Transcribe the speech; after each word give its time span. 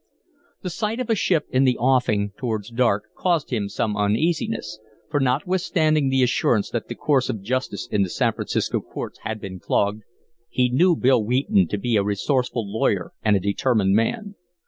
The 0.63 0.71
sight 0.71 0.99
of 0.99 1.11
a 1.11 1.15
ship 1.15 1.45
in 1.51 1.63
the 1.63 1.77
offing 1.77 2.31
towards 2.35 2.71
dark 2.71 3.03
caused 3.15 3.51
him 3.51 3.69
some 3.69 3.95
uneasiness, 3.95 4.79
for, 5.11 5.19
notwithstanding 5.19 6.09
the 6.09 6.23
assurance 6.23 6.71
that 6.71 6.87
the 6.87 6.95
course 6.95 7.29
of 7.29 7.43
justice 7.43 7.87
in 7.91 8.01
the 8.01 8.09
San 8.09 8.33
Francisco 8.33 8.81
courts 8.81 9.19
had 9.21 9.39
been 9.39 9.59
clogged, 9.59 10.01
he 10.49 10.69
knew 10.71 10.95
Bill 10.95 11.23
Wheaton 11.23 11.67
to 11.67 11.77
be 11.77 11.97
a 11.97 12.03
resourceful 12.03 12.65
lawyer 12.67 13.13
and 13.21 13.35
a 13.35 13.39
determined 13.39 13.93
man. 13.95 14.33